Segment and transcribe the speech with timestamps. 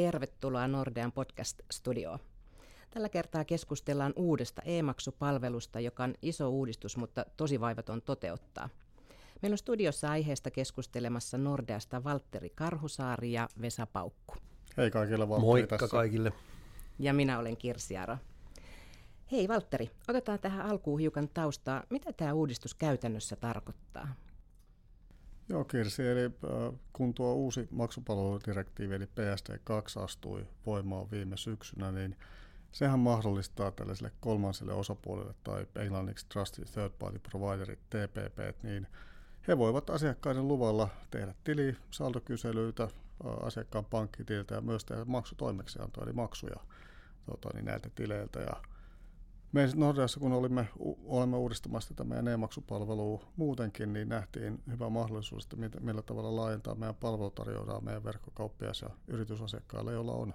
[0.00, 2.18] Tervetuloa Nordean podcast-studioon.
[2.90, 8.68] Tällä kertaa keskustellaan uudesta e-maksupalvelusta, joka on iso uudistus, mutta tosi vaivaton toteuttaa.
[9.42, 14.34] Meillä on studiossa aiheesta keskustelemassa Nordeasta Valtteri Karhusaari ja Vesa Paukku.
[14.76, 15.96] Hei kaikille Valtteri Moikka tässä.
[15.96, 16.32] kaikille.
[16.98, 18.16] Ja minä olen Kirsi Aro.
[19.32, 21.82] Hei Valtteri, otetaan tähän alkuun hiukan taustaa.
[21.90, 24.08] Mitä tämä uudistus käytännössä tarkoittaa?
[25.50, 32.16] Joo Kirsi, eli äh, kun tuo uusi maksupalveludirektiivi eli PSD2 astui voimaan viime syksynä, niin
[32.72, 38.86] sehän mahdollistaa tällaiselle kolmanselle osapuolelle tai englanniksi Trusted Third Party Providerit, TPP, niin
[39.48, 42.90] he voivat asiakkaiden luvalla tehdä tili, saldokyselyitä äh,
[43.42, 46.56] asiakkaan pankkitililtä ja myös tehdä maksutoimeksiantoa, eli maksuja
[47.26, 48.40] tota, niin näiltä tileiltä.
[48.40, 48.62] Ja
[49.52, 50.68] me Nordeassa, kun olimme,
[51.04, 56.94] olemme uudistamassa tätä meidän e-maksupalvelua muutenkin, niin nähtiin hyvä mahdollisuus, että millä tavalla laajentaa meidän
[56.94, 60.34] palvelutarjoaa meidän verkkokauppias- ja yritysasiakkaille, joilla on,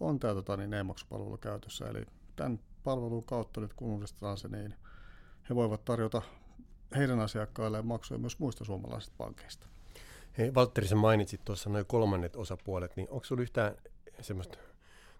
[0.00, 1.84] on tämä tota, niin e-maksupalvelu käytössä.
[1.88, 4.74] Eli tämän palvelun kautta nyt kun uudistetaan se, niin
[5.50, 6.22] he voivat tarjota
[6.96, 9.66] heidän asiakkailleen maksuja myös muista suomalaisista pankeista.
[10.38, 13.76] Hei, Valtteri, sä mainitsit tuossa noin kolmannet osapuolet, niin onko sinulla yhtään
[14.20, 14.58] semmoista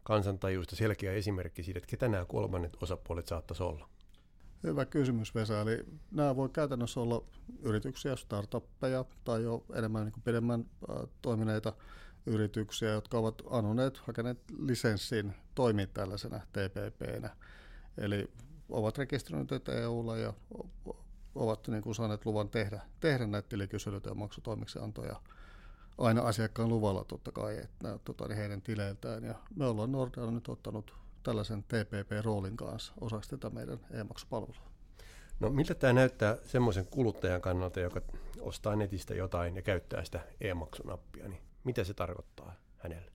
[0.03, 3.89] kansantajuista selkeä esimerkki siitä, että ketä nämä kolmannet osapuolet saattaisi olla?
[4.63, 5.61] Hyvä kysymys Vesa.
[5.61, 7.25] Eli nämä voi käytännössä olla
[7.63, 11.73] yrityksiä, startuppeja tai jo enemmän niin pidemmän äh, toimineita
[12.27, 17.37] yrityksiä, jotka ovat anoneet, hakeneet lisenssin toimia tällaisena TPPnä.
[17.99, 18.31] Eli
[18.69, 20.33] ovat rekisteröineet EUlla ja
[21.35, 25.23] ovat niin kuin saaneet luvan tehdä, tehdä näitä tilikyselyitä ja maksutoimeksiantoja
[26.01, 29.25] aina asiakkaan luvalla totta kai, että tota, niin heidän tileiltään.
[29.25, 34.71] Ja me ollaan Nordealla nyt ottanut tällaisen TPP-roolin kanssa osaksi tätä meidän e-maksupalvelua.
[35.41, 38.01] No miltä tämä näyttää semmoisen kuluttajan kannalta, joka
[38.41, 43.13] ostaa netistä jotain ja käyttää sitä e-maksunappia, niin mitä se tarkoittaa hänelle?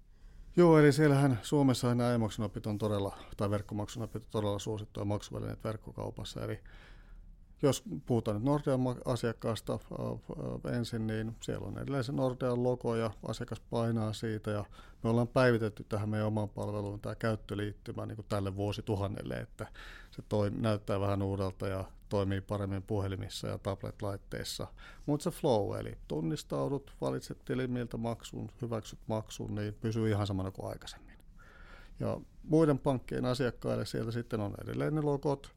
[0.57, 6.43] Joo, eli siellähän Suomessa nämä e-maksunapit on todella, tai verkkomaksunapit on todella suosittuja maksuvälineet verkkokaupassa,
[6.43, 6.59] eli
[7.61, 9.79] jos puhutaan nyt Nordean asiakkaasta
[10.71, 14.65] ensin, niin siellä on edelleen se Nordean logo ja asiakas painaa siitä ja
[15.03, 19.67] me ollaan päivitetty tähän meidän omaan palveluun tämä käyttöliittymä niin kuin tälle vuosituhannelle, että
[20.11, 24.67] se toi, näyttää vähän uudelta ja toimii paremmin puhelimissa ja tablet-laitteissa.
[25.05, 30.69] Mutta se flow, eli tunnistaudut, valitset tilimiltä maksun, hyväksyt maksun, niin pysyy ihan samana kuin
[30.69, 31.15] aikaisemmin.
[31.99, 35.54] Ja muiden pankkien asiakkaille sieltä sitten on edelleen ne logot,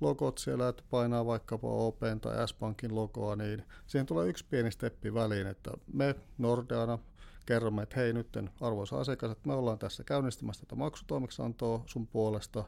[0.00, 5.14] logot siellä, että painaa vaikkapa Open tai S-Pankin logoa, niin siihen tulee yksi pieni steppi
[5.14, 6.98] väliin, että me Nordeana
[7.46, 12.64] kerromme, että hei nyt arvoisa asiakas, että me ollaan tässä käynnistämässä tätä maksutoimeksantoa sun puolesta,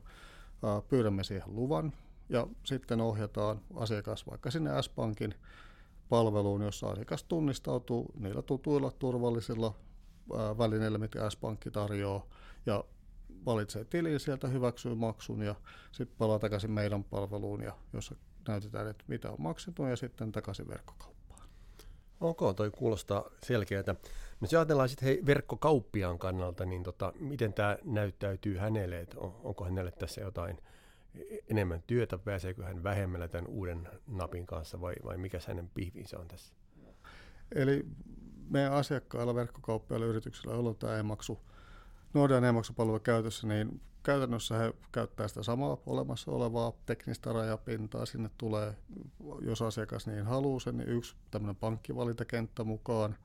[0.88, 1.92] pyydämme siihen luvan.
[2.28, 5.34] Ja sitten ohjataan asiakas vaikka sinne S-Pankin
[6.08, 9.74] palveluun, jossa asiakas tunnistautuu niillä tutuilla turvallisilla
[10.58, 12.26] välineillä, mitä S-Pankki tarjoaa,
[12.66, 12.84] ja
[13.46, 15.54] valitsee tilin sieltä, hyväksyy maksun ja
[15.92, 18.14] sitten palaa takaisin meidän palveluun, ja jossa
[18.48, 21.48] näytetään, että mitä on maksettu ja sitten takaisin verkkokauppaan.
[22.20, 23.92] Ok, toi kuulostaa selkeältä.
[23.92, 29.40] No jos ajatellaan sitten hei, verkkokauppiaan kannalta, niin tota, miten tämä näyttäytyy hänelle, että on,
[29.42, 30.58] onko hänelle tässä jotain
[31.50, 36.28] enemmän työtä, pääseekö hän vähemmällä tämän uuden napin kanssa vai, vai mikä hänen pihvinsä on
[36.28, 36.54] tässä?
[37.54, 37.86] Eli
[38.48, 41.40] meidän asiakkailla, verkkokauppiailla, yrityksillä, joilla on tämä e-maksu
[42.14, 48.06] Nordean e-maksupalvelu käytössä, niin käytännössä he käyttää sitä samaa olemassa olevaa teknistä rajapintaa.
[48.06, 48.76] Sinne tulee,
[49.40, 53.16] jos asiakas niin haluaa sen, niin yksi tämmöinen pankkivalintakenttä mukaan.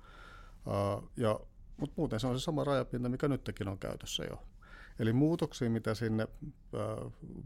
[1.17, 1.39] ja,
[1.77, 4.43] mutta muuten se on se sama rajapinta, mikä nytkin on käytössä jo.
[4.99, 6.27] Eli muutoksia, mitä sinne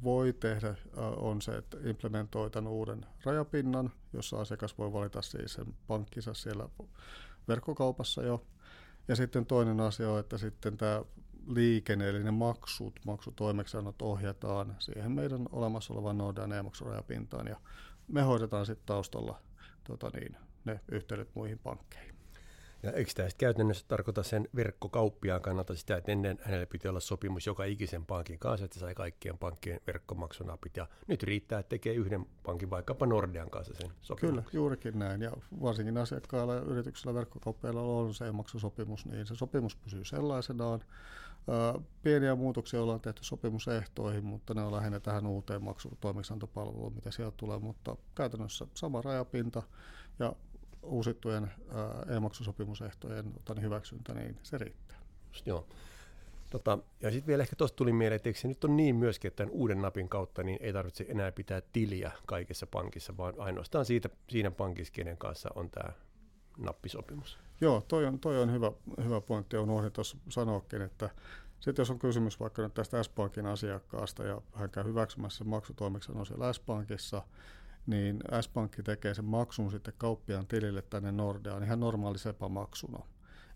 [0.03, 0.75] voi tehdä,
[1.17, 6.69] on se, että implementoi tämän uuden rajapinnan, jossa asiakas voi valita siis sen pankkinsa siellä
[7.47, 8.45] verkkokaupassa jo.
[9.07, 11.03] Ja sitten toinen asia on, että sitten tämä
[11.47, 17.55] liikenne, eli ne maksut, maksutoimeksiannot ohjataan siihen meidän olemassa olevan Nordean e-maksurajapintaan ja
[18.07, 19.41] me hoidetaan sitten taustalla
[19.83, 22.20] tota niin, ne yhteydet muihin pankkeihin.
[22.83, 27.47] Ja eikö tämä käytännössä tarkoita sen verkkokauppiaan kannalta sitä, että ennen hänelle piti olla sopimus
[27.47, 30.77] joka ikisen pankin kanssa, että sai kaikkien pankkien verkkomaksunapit.
[30.77, 34.29] Ja nyt riittää, että tekee yhden pankin, vaikkapa Nordean kanssa sen sopimuksen.
[34.29, 35.21] Kyllä, juurikin näin.
[35.21, 35.31] Ja
[35.61, 40.83] varsinkin asiakkailla ja yrityksillä verkkokauppiailla on se maksusopimus, niin se sopimus pysyy sellaisenaan.
[42.03, 47.59] Pieniä muutoksia ollaan tehty sopimusehtoihin, mutta ne on lähinnä tähän uuteen maksutoimiksantopalveluun, mitä sieltä tulee,
[47.59, 49.63] mutta käytännössä sama rajapinta
[50.19, 50.33] ja
[50.83, 51.51] uusittujen
[52.15, 54.97] e-maksusopimusehtojen hyväksyntä, niin se riittää.
[55.33, 55.67] Just joo.
[56.49, 59.37] Tota, ja sitten vielä ehkä tuosta tuli mieleen, että se nyt on niin myöskin, että
[59.43, 64.09] tämän uuden napin kautta niin ei tarvitse enää pitää tiliä kaikessa pankissa, vaan ainoastaan siitä,
[64.29, 65.93] siinä pankissa, kenen kanssa on tämä
[66.57, 67.37] nappisopimus.
[67.61, 68.71] Joo, toi on, toi on hyvä,
[69.03, 69.57] hyvä pointti.
[69.57, 71.09] Unohdin tuossa sanoakin, että
[71.59, 76.53] sitten jos on kysymys vaikka nyt tästä S-Pankin asiakkaasta ja hän käy hyväksymässä maksutoimiksen siellä
[76.53, 77.21] S-Pankissa,
[77.85, 83.03] niin S-Pankki tekee sen maksun sitten kauppiaan tilille tänne Nordeaan ihan normaali SEPA-maksuna.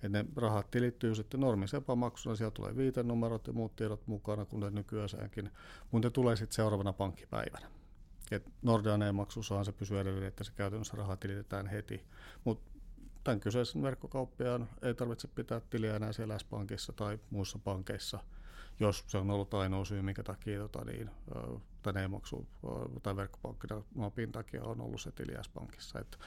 [0.04, 4.60] Et ne rahat tilittyy sitten normi SEPA-maksuna, siellä tulee viitenumerot ja muut tiedot mukana, kun
[4.60, 5.52] ne nykyäänkin,
[5.92, 7.68] mutta ne tulee sitten seuraavana pankkipäivänä.
[8.32, 12.06] Et Nordean e-maksussahan se pysyy edelleen, että se käytännössä raha tilitetään heti,
[12.44, 12.72] mutta
[13.24, 18.20] tämän kyseisen verkkokauppiaan ei tarvitse pitää tiliä enää siellä S-pankissa tai muissa pankeissa,
[18.80, 21.10] jos se on ollut ainoa syy, minkä takia tota, niin,
[21.84, 22.48] tämän e-maksu
[23.04, 26.00] tai verkkopankkinapin takia on ollut se tili S-pankissa.
[26.00, 26.20] Et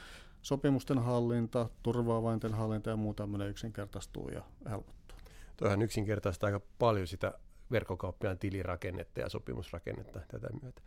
[0.42, 5.18] sopimusten hallinta, turvaavainten hallinta ja muu tämmöinen yksinkertaistuu ja helpottuu.
[5.56, 7.32] Toihan yksinkertaistaa aika paljon sitä
[7.70, 10.82] verkkokauppiaan tilirakennetta ja sopimusrakennetta tätä myötä.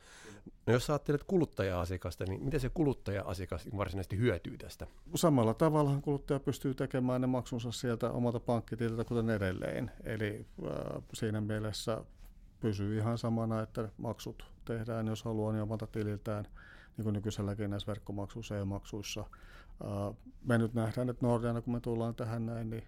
[0.66, 4.88] No jos ajattelet kuluttaja-asiakasta, niin miten se kuluttaja-asiakas varsinaisesti hyötyy tästä?
[5.16, 9.92] Samalla tavalla kuluttaja pystyy tekemään ne maksunsa sieltä omalta pankkitililtä kuten edelleen.
[10.04, 12.04] Eli äh, siinä mielessä
[12.60, 16.48] pysyy ihan samana, että maksut tehdään, jos haluaa, niin omalta tililtään,
[16.98, 19.22] niin kuin nykyiselläkin näissä verkkomaksuissa ja maksuissa.
[19.22, 22.84] Äh, me nyt nähdään, että Nordeana, kun me tullaan tähän näin, niin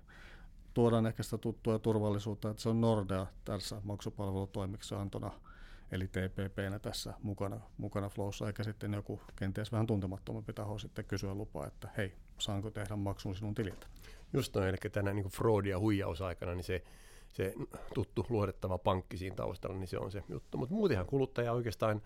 [0.74, 5.31] tuodaan ehkä sitä tuttua turvallisuutta, että se on Nordea tässä maksupalvelutoimiksiantona,
[5.92, 11.34] eli TPPnä tässä mukana, mukana Flowssa, eikä sitten joku kenties vähän tuntemattomampi taho sitten kysyä
[11.34, 13.88] lupaa, että hei, saanko tehdä maksun sinun tililtä.
[14.34, 16.84] Just noin, eli tänä niin fraud- ja huijausaikana, niin se,
[17.31, 17.54] se
[17.94, 20.58] tuttu luotettava pankki siinä taustalla, niin se on se juttu.
[20.58, 22.02] Mutta muutenhan kuluttaja oikeastaan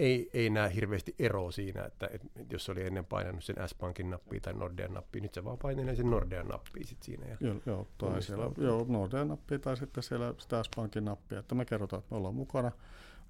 [0.00, 4.40] ei, ei näe hirveästi eroa siinä, että, että jos oli ennen painanut sen S-Pankin nappia
[4.40, 7.26] tai Nordean nappia, nyt se vaan painelee sen Nordean nappia sit siinä.
[7.26, 11.54] Ja joo, joo, tai siellä, joo, Nordean nappia tai sitten siellä sitä S-Pankin nappia, että
[11.54, 12.72] me kerrotaan, että me ollaan mukana.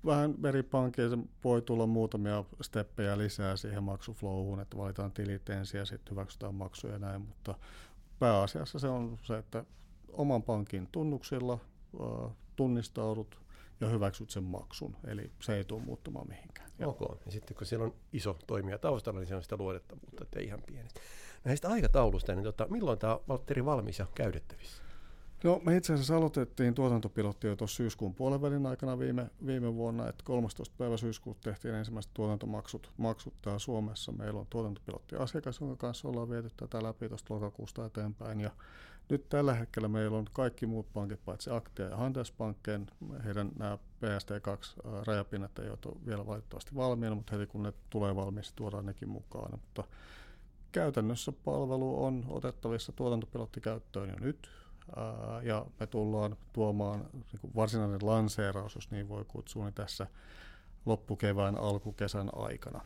[0.06, 1.08] Vähän eri pankkeja
[1.44, 6.92] voi tulla muutamia steppejä lisää siihen maksuflowhun, että valitaan tilit ensin ja sitten hyväksytään maksuja
[6.92, 7.54] ja näin, mutta
[8.18, 9.64] pääasiassa se on se, että
[10.12, 11.58] oman pankin tunnuksilla
[12.56, 13.40] tunnistaudut,
[13.80, 14.96] ja hyväksyt sen maksun.
[15.06, 16.70] Eli se ei tule muuttumaan mihinkään.
[16.84, 17.00] Ok.
[17.26, 20.62] Ja sitten kun siellä on iso toimija taustalla, niin se on sitä luotettavuutta, että ihan
[20.66, 20.88] pieni.
[21.44, 24.82] Näistä aikataulusta, niin tota, milloin tämä Valtteri valmis ja käytettävissä?
[25.44, 30.24] No me itse asiassa aloitettiin tuotantopilotti jo tuossa syyskuun puolen aikana viime, viime vuonna, että
[30.24, 30.74] 13.
[30.78, 34.12] päivä syyskuuta tehtiin ensimmäiset tuotantomaksut maksut täällä Suomessa.
[34.12, 38.50] Meillä on tuotantopilotti asiakas, jonka kanssa ollaan viety tätä läpi tuosta lokakuusta eteenpäin ja
[39.08, 42.86] nyt tällä hetkellä meillä on kaikki muut pankit, paitsi Aktia ja Handelsbanken.
[43.24, 48.86] Heidän nämä PSD2-rajapinnat ei ole vielä valitettavasti valmiina, mutta heti kun ne tulee valmiiksi, tuodaan
[48.86, 49.50] nekin mukaan.
[49.50, 49.84] Mutta
[50.72, 54.48] käytännössä palvelu on otettavissa tuotantopilottikäyttöön jo nyt,
[55.42, 60.06] ja me tullaan tuomaan niin varsinainen lanseeraus, jos niin voi kutsua, niin tässä
[60.86, 62.80] loppukevään, alkukesän aikana.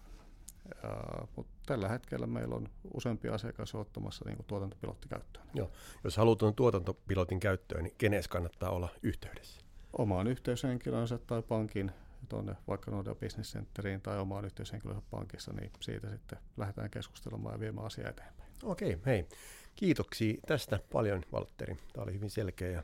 [1.37, 5.47] Mutta tällä hetkellä meillä on useampi asiakas ottamassa niin tuotantopilotti käyttöön.
[5.55, 5.71] Joo.
[6.05, 9.61] Jos halutaan tuotantopilotin käyttöön, niin kenes kannattaa olla yhteydessä?
[9.99, 11.93] Omaan yhteyshenkilönsä tai pankin
[12.29, 17.61] tuonne vaikka Nordea Business Centeriin tai omaan yhteyshenkilönsä pankissa, niin siitä sitten lähdetään keskustelemaan ja
[17.61, 18.51] viemään asiaa eteenpäin.
[18.62, 19.29] Okei, hei.
[19.76, 21.76] Kiitoksia tästä paljon, Valtteri.
[21.93, 22.82] Tämä oli hyvin selkeä ja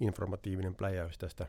[0.00, 1.46] informatiivinen pläjäys tästä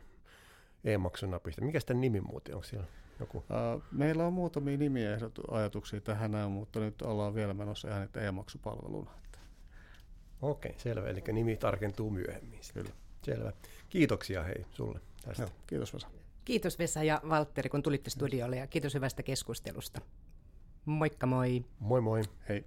[0.84, 1.64] e-maksunapista.
[1.64, 2.86] Mikä tämän nimi muuten, onko siellä
[3.20, 3.38] joku?
[3.38, 5.18] Uh, meillä on muutamia nimiä
[5.50, 9.10] ajatuksia tähän näin, mutta nyt ollaan vielä menossa ihan e-maksupalveluna.
[10.42, 11.08] Okei, okay, selvä.
[11.08, 12.60] Eli nimi tarkentuu myöhemmin.
[12.74, 12.90] Kyllä.
[13.24, 13.52] Selvä.
[13.88, 15.42] Kiitoksia hei sulle tästä.
[15.42, 16.08] Joo, kiitos Vesa.
[16.44, 20.00] Kiitos Vesa ja Valtteri, kun tulitte studiolle ja kiitos hyvästä keskustelusta.
[20.84, 21.64] Moikka moi.
[21.80, 22.22] Moi moi.
[22.48, 22.64] Hei.